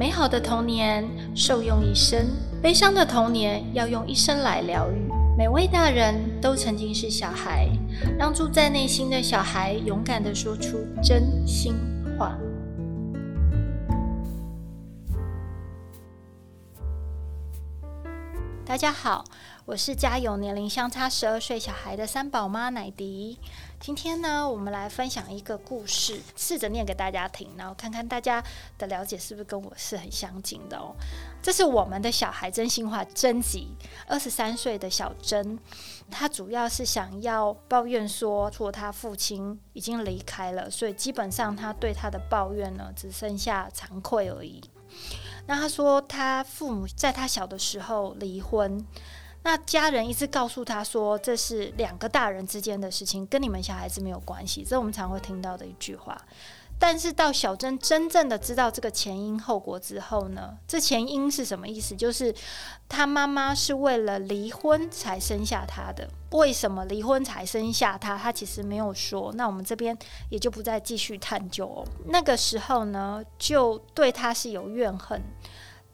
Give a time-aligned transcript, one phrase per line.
[0.00, 2.24] 美好的童年受用一生，
[2.62, 4.94] 悲伤的童年要用一生来疗愈。
[5.36, 7.68] 每位大人都曾经是小孩，
[8.18, 11.74] 让住在内心的小孩勇敢地说出真心
[12.18, 12.34] 话。
[18.70, 19.24] 大家好，
[19.64, 23.36] 我是家有年龄相差十二岁小孩的三宝妈奶迪。
[23.80, 28.40] 今天呢，我们来分享一个故事，试着念给大家听，然后看看大家
[28.78, 30.94] 的了解是不是跟我是很相近的哦。
[31.42, 33.74] 这是我们的小孩真心话征集，
[34.06, 35.58] 二十三岁的小珍，
[36.08, 44.62] 他主要是想要抱怨说，说他父亲已经离开了，所以基本上他对他的抱怨呢，只剩下惭愧而已。
[45.46, 48.84] 那他说，他父母在他小的时候离婚，
[49.42, 54.64] 那家人一直告诉他说，这是两个大人之间的事情，跟你们小孩子没有关系。
[54.64, 56.16] 这我们常会听到的一句话。
[56.82, 60.56] 但是到小珍真正的知道这个前因后果之后呢？
[60.66, 61.94] 这前因是什么意思？
[61.94, 62.34] 就是
[62.88, 66.08] 他妈妈是为了离婚才生下他的。
[66.30, 68.16] 为什么离婚才生下他？
[68.16, 69.30] 他其实没有说。
[69.34, 69.94] 那我们这边
[70.30, 71.84] 也就不再继续探究哦。
[72.06, 75.22] 那个时候呢，就对他是有怨恨，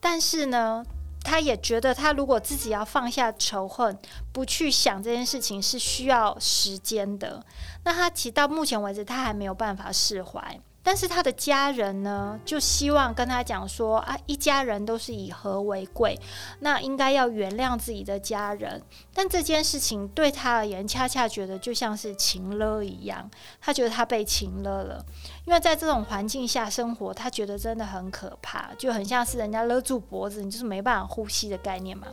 [0.00, 0.84] 但是呢，
[1.22, 3.98] 他也觉得他如果自己要放下仇恨，
[4.34, 7.42] 不去想这件事情是需要时间的。
[7.84, 10.60] 那他其到目前为止，他还没有办法释怀。
[10.84, 16.16] 但是他的家人呢，就希望跟他讲说啊，一家人都是以和为贵，
[16.60, 18.80] 那应该要原谅自己的家人。
[19.14, 23.28] 但这件事情对他而言，恰恰觉得就像是情勒一样，
[23.60, 25.04] 他觉得他被情勒了。
[25.46, 32.08] 因为在这种环境下生活，他觉得真的很可怕，就很像是人家勒住脖子，你就是没办法呼吸的概念嘛。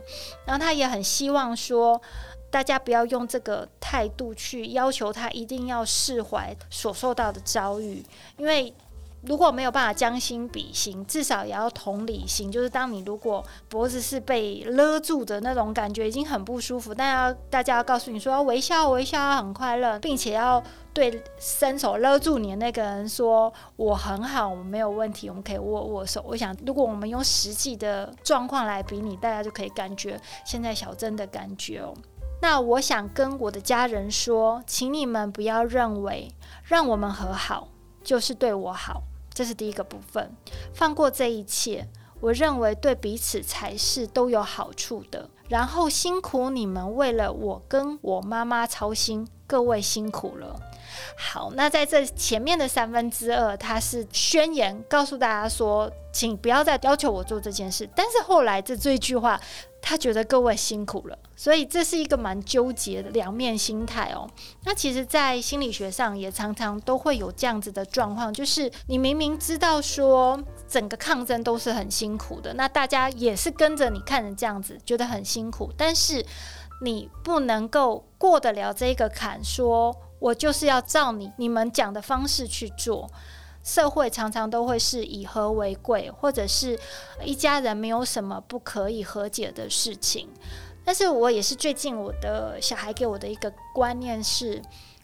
[0.46, 2.00] 然后他也很希望说。
[2.52, 8.04] 大家不要用这个态度去要求他一定要释怀所受到的遭遇，
[8.36, 8.72] 因为
[9.22, 12.52] 如果没有办法将心比心，至少也要同理心。
[12.52, 20.62] 就是当你如果脖子是被勒住的那种感觉，已经很不舒服，但要大家要告诉你说微笑，微笑很快乐，并且要
[20.92, 26.22] 对伸手勒住你的那个人说我很好，我没有问题，我们可以握握手。
[26.26, 31.94] 我想，如果我们用实际的状况来比拟，大家就可以感觉现在小珍的感觉哦。
[32.42, 37.68] 那我想跟我的家人说，请你们不要认为让我们和好
[38.02, 39.00] 就是对我好，
[39.32, 40.34] 这是第一个部分。
[40.74, 41.86] 放过这一切，
[42.20, 45.30] 我认为对彼此才是都有好处的。
[45.48, 50.58] 然后辛苦你们为了我跟我妈妈操心，各位辛苦了。
[51.16, 57.88] 好，那在这前面的三分之二，他是宣言告诉大家说，请不要再要求我做这件事。
[57.94, 59.40] 但是后来这这一句话。
[59.84, 64.30] 他觉得各位辛苦了，所以这是一个蛮纠结的两面心态哦。
[64.64, 76.24] 那其实，在心理学上也常常都会有这样子的状况，就是你明明知道说整个抗争都是很辛苦的，那大家也是跟着你看着这样子，觉得很辛苦，但是
[76.82, 83.10] 你不能够过得了这个坎，说我就是要照你你们讲的方式去做。
[83.62, 86.78] 社会常常都会是以和为贵，或者是
[87.24, 90.28] 一家人没有什么不可以和解的事情。
[90.84, 94.60] 但是我也是最近我的小孩给我的一个观念是：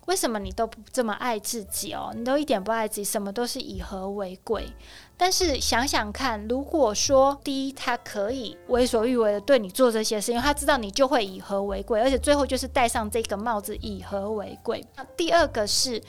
[0.06, 2.12] 为什么你都不这么爱自己哦？
[2.16, 4.66] 你都一点不爱自己，什么都是以和为贵。
[5.16, 14.84] 但是想想看，如果说第一他可以为所欲为的对你做这些事，因为他知道你就会以和为贵，而且最后就是戴上这个帽子以和为贵。
[14.96, 16.02] 那第二个是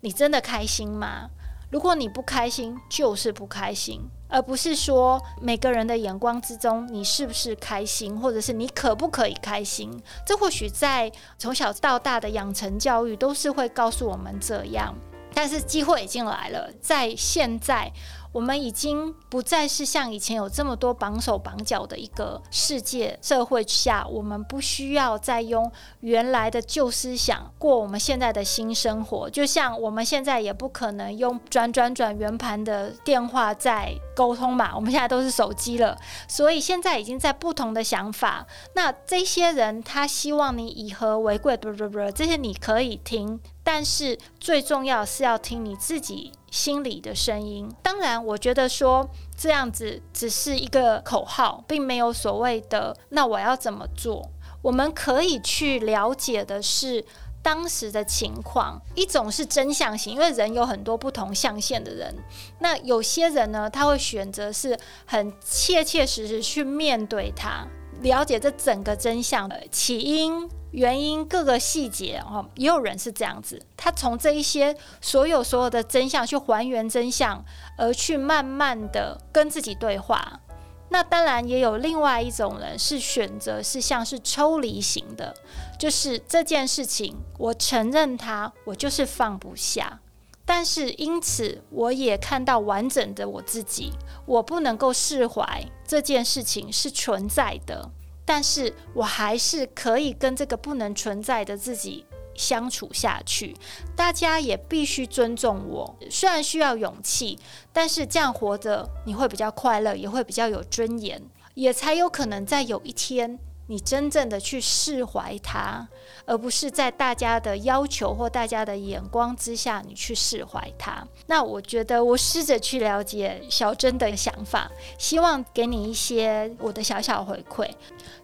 [0.00, 1.30] 你真的开心吗？
[1.70, 9.90] 如果你不开心，就是不开心，而不是说每个人的眼光之中，你是不是开心，或者是你可不可以开心？
[10.26, 14.94] 这或许在从小到大的养成教育都是会告诉我们这样。
[15.36, 17.92] 但是机会已经来了，在现在。
[18.34, 29.30] 我们已经不再是像以前有这么多绑手绑脚的一个世界社会下，我们不需要再用原来的旧思想过我们现在的新生活。
[29.30, 35.96] 就像我们现在也不可能用转转转圆盘的电话在沟通嘛，我们现在都是手机了，
[36.26, 38.44] 所以现在已经在不同的想法。
[38.74, 46.32] 那这些人他希望你以和为贵，不不不，这些你可以听，但是最重要是要听你自己。
[46.54, 54.30] 心里的声音，当然，我觉得说这样子只是一个口号，并没有所谓的那我要怎么做。
[54.62, 57.04] 我们可以去了解的是
[57.42, 62.14] 当时的情况，一种是真相型，因为人有很多不同象限的人。
[62.60, 67.66] 那有些人呢，他会选择是很切切实实去面对他，
[68.00, 70.48] 了解这整个真相的起因。
[70.74, 77.44] 原因、各个细节哦，也有人是这样子，他从这一些所有所有的真相去还原真相，
[77.78, 80.40] 而去慢慢的跟自己对话。
[80.88, 85.34] 那当然也有另外一种人是选择是像是抽离型的，
[85.78, 90.00] 就是这件事情我承认它，我就是放不下。
[90.44, 93.92] 但是因此，我也看到完整的我自己，
[94.26, 97.90] 我不能够释怀这件事情是存在的，
[98.24, 103.54] 但是我还是可以跟这个不能存在的自己相处下去。
[103.94, 107.38] 大家也必须尊重我，虽然需要勇气，
[107.72, 111.22] 但是这样活着你会比较快乐，也会比较有尊严，
[111.54, 113.38] 也才有可能在有一天。
[113.66, 115.88] 你真正的去释怀他，
[116.26, 121.06] 而不是在大家的要求或大家的眼光之下，你去释怀他。
[121.26, 127.70] 那我觉得，我试着去了解小珍的想法，希望给你一些我的小小回馈。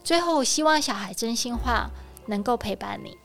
[0.05, 1.91] 最后，希望小孩真心话
[2.27, 3.17] 能够陪伴你。